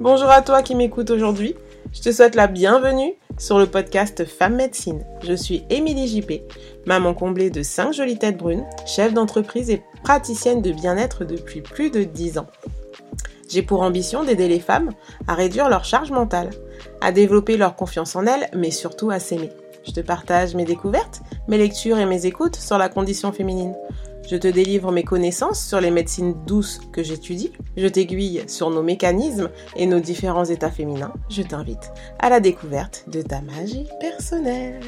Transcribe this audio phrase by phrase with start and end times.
[0.00, 1.56] Bonjour à toi qui m'écoute aujourd'hui.
[1.92, 5.04] Je te souhaite la bienvenue sur le podcast Femme Médecine.
[5.24, 6.46] Je suis Émilie Jippé,
[6.86, 11.90] maman comblée de 5 jolies têtes brunes, chef d'entreprise et praticienne de bien-être depuis plus
[11.90, 12.46] de 10 ans.
[13.50, 14.90] J'ai pour ambition d'aider les femmes
[15.26, 16.50] à réduire leur charge mentale,
[17.00, 19.50] à développer leur confiance en elles, mais surtout à s'aimer.
[19.84, 23.74] Je te partage mes découvertes, mes lectures et mes écoutes sur la condition féminine.
[24.30, 27.50] Je te délivre mes connaissances sur les médecines douces que j'étudie.
[27.78, 31.14] Je t'aiguille sur nos mécanismes et nos différents états féminins.
[31.30, 34.80] Je t'invite à la découverte de ta magie personnelle.